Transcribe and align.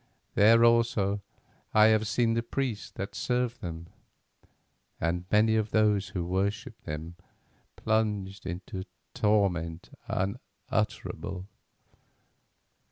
There 0.33 0.65
also 0.65 1.21
I 1.75 1.89
have 1.89 2.07
seen 2.07 2.33
the 2.33 2.41
priests 2.41 2.89
that 2.95 3.13
served 3.13 3.61
them, 3.61 3.85
and 4.99 5.25
many 5.31 5.55
of 5.55 5.69
those 5.69 6.07
who 6.07 6.25
worshipped 6.25 6.85
them 6.85 7.17
plunged 7.75 8.47
into 8.47 8.85
torment 9.13 9.91
unutterable. 10.07 11.45